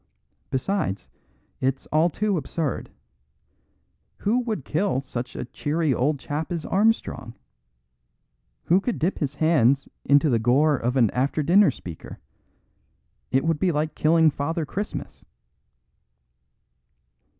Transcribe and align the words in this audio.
Besides, 0.49 1.07
it's 1.59 1.85
all 1.91 2.09
too 2.09 2.35
absurd. 2.35 2.89
Who 4.17 4.39
would 4.39 4.65
kill 4.65 5.01
such 5.01 5.35
a 5.35 5.45
cheery 5.45 5.93
old 5.93 6.17
chap 6.17 6.51
as 6.51 6.65
Armstrong? 6.65 7.35
Who 8.63 8.81
could 8.81 8.97
dip 8.97 9.19
his 9.19 9.35
hands 9.35 9.87
in 10.03 10.17
the 10.17 10.39
gore 10.39 10.75
of 10.75 10.95
an 10.97 11.11
after 11.11 11.43
dinner 11.43 11.69
speaker? 11.69 12.17
It 13.29 13.45
would 13.45 13.59
be 13.59 13.71
like 13.71 13.93
killing 13.93 14.31
Father 14.31 14.65
Christmas." 14.65 15.23